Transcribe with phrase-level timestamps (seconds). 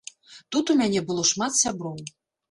[0.55, 2.01] Тут у мяне было шмат сяброў.